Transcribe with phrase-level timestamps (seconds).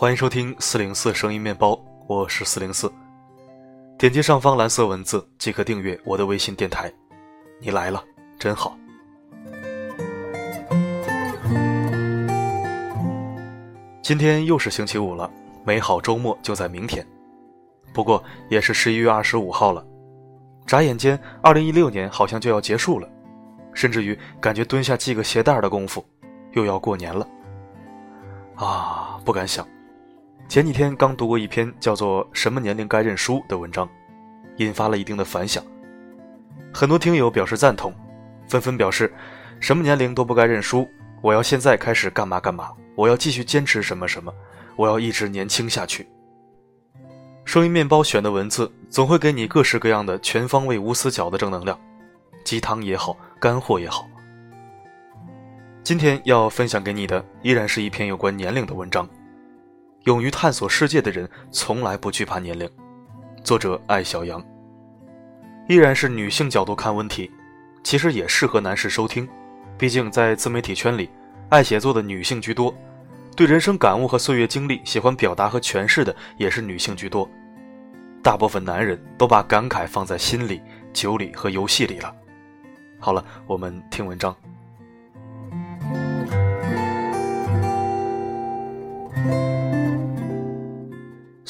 [0.00, 2.90] 欢迎收听四零四声音面包，我是四零四。
[3.98, 6.90] 点击上方蓝色文字即可订阅我的微信电台。
[7.58, 8.02] 你来了，
[8.38, 8.74] 真好。
[14.00, 15.30] 今天又是星期五了，
[15.66, 17.06] 美好周末就在明天。
[17.92, 19.86] 不过也是十一月二十五号了，
[20.66, 23.06] 眨眼间，二零一六年好像就要结束了，
[23.74, 26.02] 甚至于感觉蹲下系个鞋带的功夫，
[26.52, 27.28] 又要过年了。
[28.54, 29.68] 啊，不敢想。
[30.50, 33.88] 前几天刚读过一篇叫做《什么年龄该认输》的文章，
[34.56, 35.62] 引发了一定的反响。
[36.74, 37.94] 很多听友表示赞同，
[38.48, 39.14] 纷纷表示：
[39.60, 40.88] 什么年龄都不该认输，
[41.22, 44.34] 我要现在开始干嘛干嘛，我要继续坚持什么什么，
[44.74, 46.08] 我要一直年轻下去。
[47.44, 51.78] 声音面包选的文字总会给你各式各样的全方位无死角的正能量，
[52.42, 54.04] 鸡汤也好，干货也好。
[55.84, 59.08] 今天要分享给你的依然是一篇有关年龄的文章。
[60.04, 62.68] 勇于探索世界的人从来不惧怕年龄。
[63.44, 64.42] 作者艾小羊。
[65.68, 67.30] 依然是女性角度看问题，
[67.82, 69.28] 其实也适合男士收听。
[69.76, 71.10] 毕竟在自媒体圈里，
[71.50, 72.74] 爱写作的女性居多，
[73.36, 77.28] 对人生感悟和岁月经历喜欢表达和诠释的也是女性居多。
[78.22, 80.62] 大部分男人都把感慨放在心里、
[80.94, 82.14] 酒里和游戏里了。
[82.98, 84.34] 好了，我们听文章。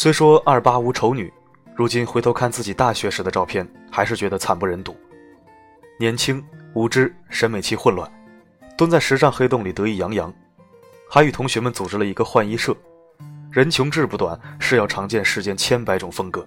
[0.00, 1.28] 虽说二八无丑女，
[1.74, 4.96] 如今回头看自己大学时的照片，还是觉得惨不忍睹。
[5.98, 6.40] 年轻、
[6.72, 8.08] 无知、审美期混乱，
[8.76, 10.32] 蹲在时尚黑洞里得意洋洋，
[11.10, 12.72] 还与同学们组织了一个换衣社。
[13.50, 16.46] 人穷志不短，是要常见世间千百种风格。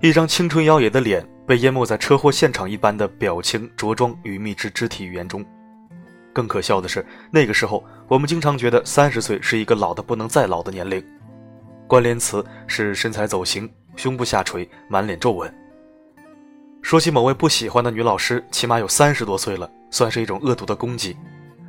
[0.00, 5.44] 一张青春妖冶的脸被淹没在车祸现场一般的表情、着装与密织肢体语言中。
[6.32, 11.04] 更可笑的是，那个时候我们经常觉得三十岁是一个老的不能再老的年龄。
[11.86, 15.52] 关联词是身材走形、胸部下垂、满脸皱纹。
[16.80, 21.16] 说起某位不喜欢的女老师，起码有三十多岁了，算是一种恶毒的攻击，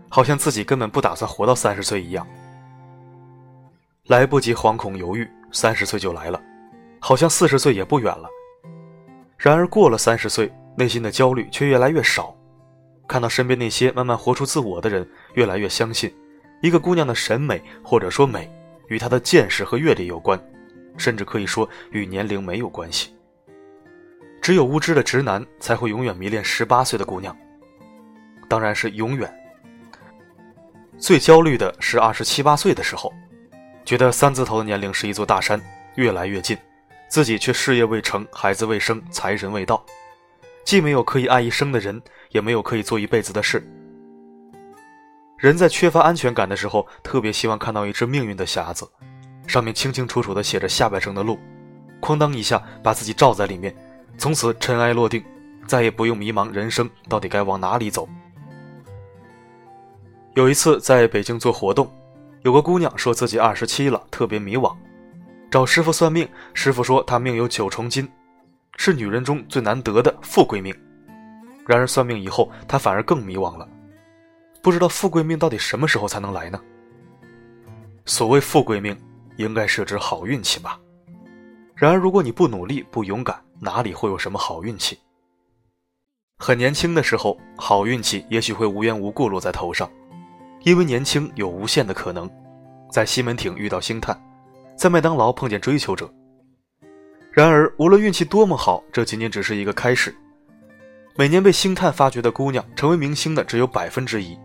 [0.10, 2.26] 好像自己根本不打算活到三十岁一样。
[4.08, 6.42] 来不及惶恐犹豫，三十岁就来了，
[7.00, 8.28] 好像四十岁也不远了。
[9.38, 12.36] 然而过了三十岁，内心的焦虑却越来越少。
[13.08, 16.12] 看到身边那些慢慢活出自我的人，越来越相信，
[16.62, 18.50] 一个姑娘的审美或者说美。
[18.88, 20.40] 与他的见识和阅历有关，
[20.98, 23.16] 甚至可以说与年龄没有关系。
[24.42, 27.36] 只有无知的直男才会永远迷恋十八岁的姑娘，
[28.50, 29.34] 当然是永远。
[30.98, 33.14] 最焦虑的是二十七八岁的时候，
[33.86, 35.60] 觉得三字头的年龄是一座大山，
[35.96, 36.58] 越来越近，
[37.08, 39.84] 自己却事业未成，孩子未生，财神未到，
[40.66, 43.66] 既没有可以爱一生的人，也没有可以做一辈子的事。
[45.44, 48.90] 人在缺乏安全感的时候，特别希望看到一只命运的匣子，
[49.46, 51.38] 上面清清楚楚地写着下半生的路，
[52.02, 53.76] 哐当一下把自己罩在里面，
[54.18, 55.22] 从此尘埃落定，
[55.68, 58.08] 再也不用迷茫人生到底该往哪里走。
[60.34, 61.94] 有一次在北京做活动，
[62.44, 64.74] 有个姑娘说自己二十七了，特别迷惘，
[65.52, 68.10] 找师傅算命，师傅说她命有九重金，
[68.78, 70.74] 是女人中最难得的富贵命。
[71.68, 73.68] 然而算命以后，她反而更迷惘了。
[74.64, 76.58] 不知道富贵命到底什么时候才能来呢？
[78.06, 78.98] 所谓富贵命，
[79.36, 80.80] 应该是指好运气吧。
[81.76, 84.98] 然而，如果你不努力、不勇敢，哪里会有什么好运气？
[86.38, 89.92] 很年轻的时候，好运气也许会无缘无故落在头上，
[90.62, 92.30] 因为年轻有无限的可能。
[92.90, 94.18] 在西门町遇到星探，
[94.78, 96.10] 在麦当劳碰见追求者。
[97.32, 100.16] 然而，无论运气多么好，这仅仅只是一个开始。
[101.18, 104.38] 每年被星探发掘的姑娘，成为明星的只有百分之一。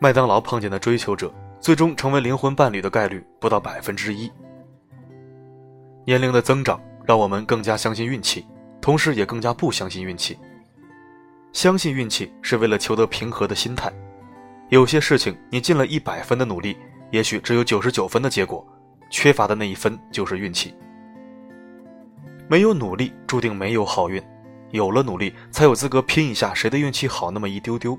[0.00, 4.30] 麦当劳碰见的追求者，最终成为灵魂伴侣的概率不到百分之一。
[6.06, 8.46] 年龄的增长让我们更加相信运气，
[8.80, 10.38] 同时也更加不相信运气。
[11.52, 13.92] 相信运气是为了求得平和的心态。
[14.68, 16.76] 有些事情你尽了一百分的努力，
[17.10, 18.64] 也许只有九十九分的结果，
[19.10, 20.74] 缺乏的那一分就是运气。
[22.46, 24.22] 没有努力，注定没有好运；
[24.70, 27.98] 有了努力，才有资格拼一下谁的运气好那么一丢丢。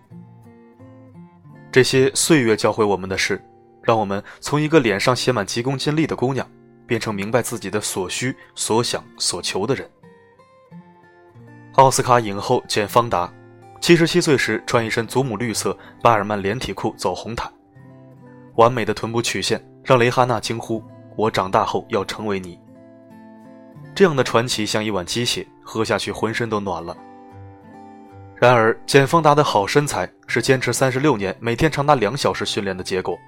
[1.71, 3.39] 这些岁月教会我们的事，
[3.83, 6.47] 让我们从一个脸上写满急功近利的姑娘，
[6.87, 9.87] 变成明白自己的所需、所想、所求的人。
[11.73, 13.31] 奥斯卡影后简·方达，
[13.79, 17.51] 七十七岁时穿一身祖母绿色巴尔曼连体裤走红毯，
[18.55, 20.83] 完美的臀部曲线让蕾哈娜惊呼
[21.15, 22.59] ：“我长大后要成为你。”
[23.93, 26.97] 这样的传奇像一碗鸡血，喝下去浑身都暖了。
[28.39, 33.19] 然而，简·方达的好身材是坚持三十六年、每天长达两小时训练的结果。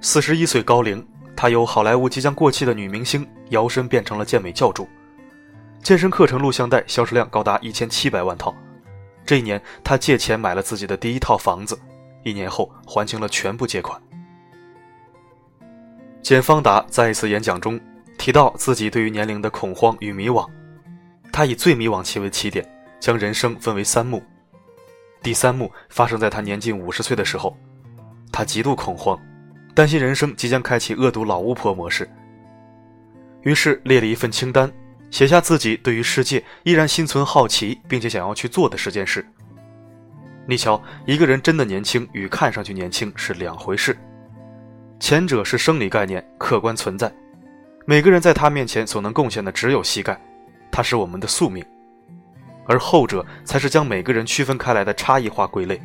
[0.00, 1.06] 四十一岁高龄，
[1.36, 4.88] 她由好莱坞即将过气的女明星摇身变成了健美教主，
[5.80, 8.52] 健身课程录像带销售量高达一千七百万套。
[9.24, 11.78] 这一年，她借钱买了自己的第一套房子，
[12.24, 14.00] 一年后还清了全部借款。
[16.20, 17.80] 简方达在一次演讲中
[18.18, 20.44] 提到自己对于年龄的恐慌与迷惘，
[21.32, 22.68] 他以最迷惘期为起点，
[23.00, 24.22] 将人生分为三幕。
[25.22, 27.56] 第三幕发生在他年近五十岁的时候，
[28.30, 29.18] 他极度恐慌，
[29.74, 32.08] 担心人生即将开启恶毒老巫婆模式，
[33.42, 34.70] 于是列了一份清单，
[35.10, 39.26] 写下自己对于世界依然心存好奇并且想要去做的十件事。
[40.46, 43.96] 你瞧，一个人真的年轻与看上去年轻是两回事。
[44.98, 47.12] 前者是生理概念，客观存在，
[47.86, 50.20] 每个人在他面前所能贡献的只有膝盖，
[50.70, 51.62] 它是我们的宿命；
[52.70, 55.82] 而后者才是将每个人区分开来的差异化归类。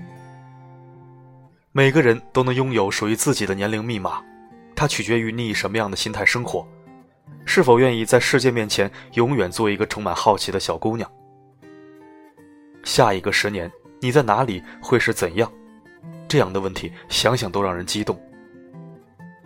[1.71, 4.23] 每个人都能拥有属于自己的年龄密码，
[4.75, 6.63] 它取决于你以什么样的心态生活，
[7.43, 11.11] 是否愿意在世界面前永远做一个充满好奇的小姑娘。
[12.83, 15.51] 下一个十年你在哪里会是怎样？
[16.27, 18.15] 这样的问题想想都让人激动。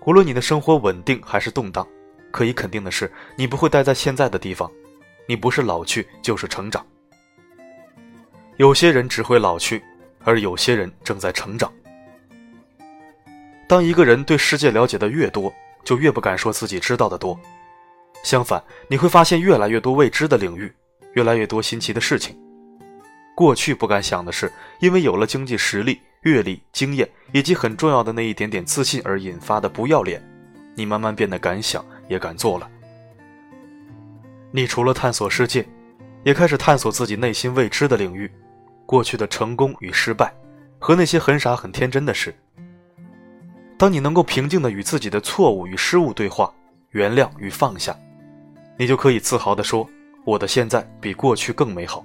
[0.05, 1.87] 无论你的生活稳定还是动荡，
[2.31, 4.69] 可以肯定的是，你不会待在现在的地方，
[5.25, 6.85] 你不是老去就是成长。
[8.59, 9.81] 有些人只会老去，
[10.25, 11.71] 而有些人正在成长。
[13.69, 15.49] 当一个人对世界了解的越多，
[15.85, 17.39] 就越不敢说自己知道的多。
[18.21, 20.69] 相反，你会发现越来越多未知的领域，
[21.13, 22.37] 越来越多新奇的事情。
[23.33, 24.51] 过去不敢想的是，
[24.81, 25.97] 因为有了经济实力。
[26.23, 30.21] 阅历、经验以及很重要的那一点点自信而引发的不要脸，
[30.75, 32.69] 你慢慢变得敢想也敢做了。
[34.51, 35.65] 你除了探索世界，
[36.25, 38.29] 也开始探索自己内心未知的领域，
[38.89, 40.33] 过去的成功与失败，
[40.79, 42.33] 和那些很傻很天真的事。
[43.77, 46.51] 当你能够平静的与自己的错误与失误对话，
[46.89, 47.95] 原谅与放下，
[48.79, 49.87] 你就可以自豪的说
[50.25, 52.03] ：“我的现在比过去更美好。”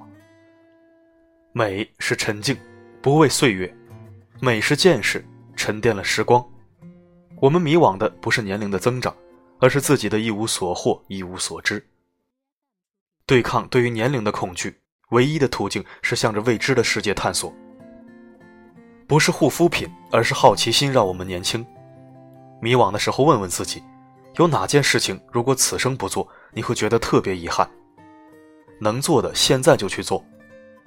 [1.52, 2.54] 美是沉静，
[3.00, 3.74] 不畏岁月。
[4.38, 5.24] 美是见识，
[5.56, 6.46] 沉淀了时光。
[7.36, 9.16] 我们迷惘的不是年龄的增长，
[9.58, 11.82] 而是自己的一无所获、一无所知。
[13.24, 14.76] 对抗对于年龄的恐惧，
[15.10, 17.52] 唯一的途径是向着未知的世界探索。
[19.06, 21.64] 不是护肤品，而是好奇心让我们年轻。
[22.60, 23.82] 迷惘的时候，问问自己，
[24.36, 27.68] 有哪件事情如果此生不做，你会觉得特别遗憾？
[28.80, 30.24] 能做的现在就去做，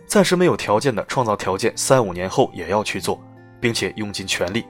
[0.05, 3.21] 暂时没有条件的创造条件，三五年后也要去做。
[3.59, 4.63] 并且用尽全力，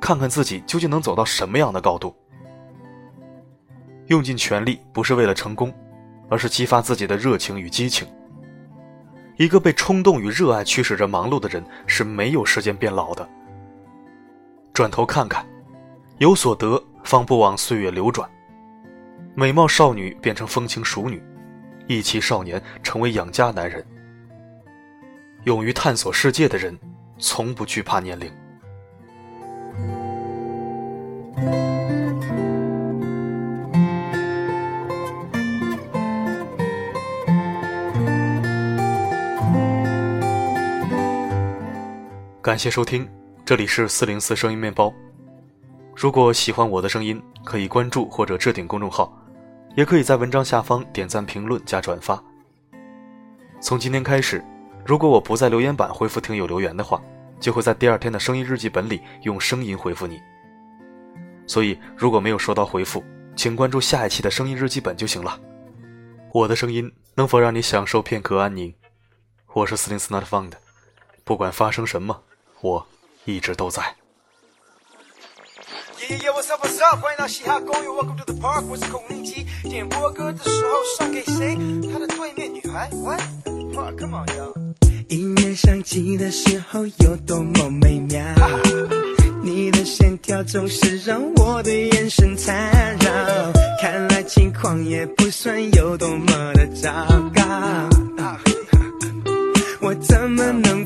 [0.00, 2.12] 看看自己究竟能走到什么样的高度。
[4.08, 5.72] 用尽全力不是为了成功，
[6.28, 8.08] 而是激发自己的热情与激情。
[9.36, 13.28] 一个被冲动与热爱驱使着忙碌的人是没有时间变老的。
[14.72, 15.46] 转头看看，
[16.18, 18.28] 有所得方不枉岁月流转。
[19.34, 21.22] 美貌少女变成风情熟女，
[21.86, 23.84] 义气少年成为养家男人。
[25.44, 26.78] 勇于探索世界的人。
[27.24, 28.28] 从不惧怕年龄。
[42.42, 43.08] 感谢收听，
[43.44, 44.92] 这里是四零四声音面包。
[45.94, 49.16] 如果喜欢我的声音，可以关注或者置顶公众号，
[49.76, 52.20] 也可以在文章下方点赞、评论、加转发。
[53.60, 54.44] 从今天开始，
[54.84, 57.00] 如果我不在留言板回复听友留言的话。
[57.38, 60.20] 就会在第二天的声音日记本里用声音回复你。
[61.44, 63.02] 所以，如果没有收到回复，
[63.34, 65.40] 请关注下一期的声音日记本就行了。
[66.32, 68.72] 我的声音能否让你享受片刻安宁？
[69.54, 70.52] 我是四零四 Not Found，
[71.24, 72.22] 不管发生什么，
[72.62, 72.86] 我
[73.24, 73.82] 一直都在。
[77.00, 79.46] 欢迎到嘻哈公寓，Welcome to the park，我是孔令奇。
[79.62, 81.56] 点播歌的时候送给谁？
[81.92, 82.88] 他的对面女孩。
[82.92, 84.52] What？Come on yo。
[85.08, 88.22] 音乐响起的时候有多么美妙，
[89.42, 93.52] 你的线条总是让我的眼神缠绕。
[93.80, 96.90] 看来情况也不算有多么的糟
[97.34, 97.42] 糕，
[99.80, 100.81] 我怎么能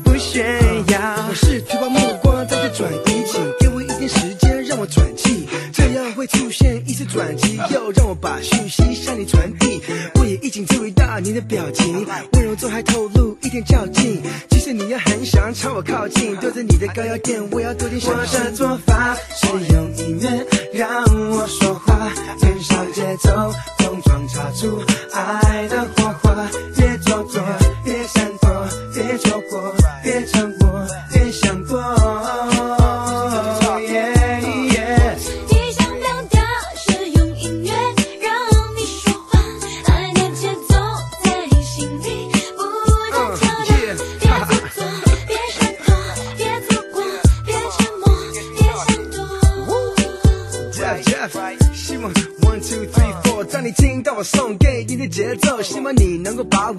[1.37, 9.81] 是提把目光再去转移，请给我一点时间让我喘气，这样会出现一次转机，又让我把讯息向你传递。
[10.15, 13.37] 我也已经注意到你的表情，温柔中还透露。
[13.43, 18.39] 一点较劲，其实你也很想朝我靠近，对着你的高压电，我要多点小心。
[18.39, 24.81] 我的做法是用音乐让我说话，减少节奏，碰撞擦出
[25.13, 26.49] 爱的火花。
[26.75, 27.41] 别做作，
[27.85, 30.85] 别闪躲，别错过，别沉默，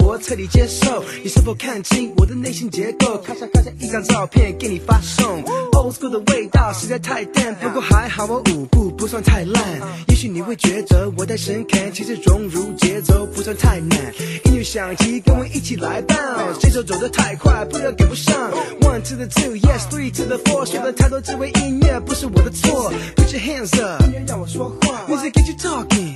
[0.00, 1.02] 我彻底接受。
[1.22, 3.18] 你是否看清我的内心结构？
[3.18, 5.42] 咔嚓咔嚓一张照片给你发送。
[5.72, 9.62] Old school 的味道实在太淡，不过还好我舞步不算太烂。
[10.08, 13.98] 也许你会觉得我太神侃，其实融入节奏不算太难。
[14.44, 18.50] 音乐响起，跟我一起来 bounce，节奏走得太快，不要跟不上。
[18.80, 22.92] One to the two, yes, three to the four，学的太多只为音乐不是我的错。
[23.16, 25.06] Put your hands up，音乐让我说话。
[25.08, 26.14] Music get you talking，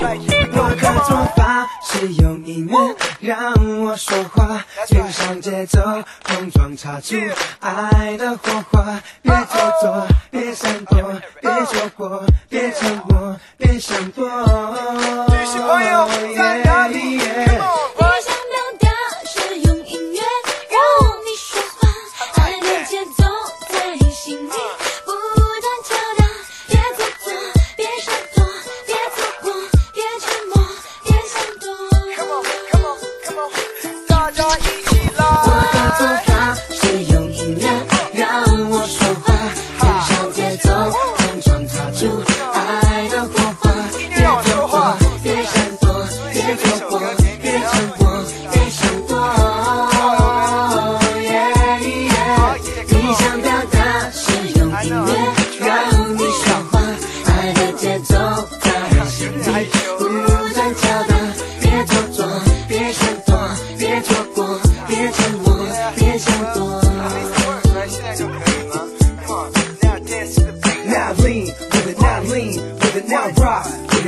[0.00, 2.76] 我，的做法是用音乐
[3.20, 5.80] 让我说话，跟上节奏，
[6.24, 7.16] 碰撞擦出
[7.60, 9.00] 爱的火花。
[9.22, 14.26] 别做作，别闪躲，别错过，别沉默，别闪躲。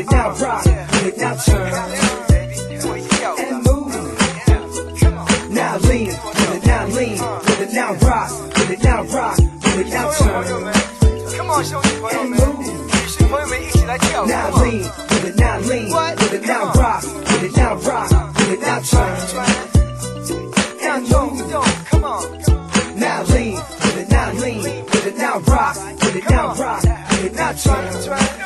[0.00, 1.73] it, now rock, put it, now turn.
[3.38, 3.92] And move.
[5.50, 9.78] Now lean, put it, now lean, put it, now rock, put it, now rock, put
[9.78, 10.73] it, now turn.
[12.12, 12.66] And move.
[14.26, 18.49] Now lean, put it, now lean, put it, now rock, put it, now rock, put
[18.49, 19.16] it, now turn.
[20.83, 21.52] And move.
[21.90, 22.99] Come on.
[22.99, 27.25] Now lean, put it, now lean, put it, now rock, put it, now rock, put
[27.25, 28.39] it, now turn.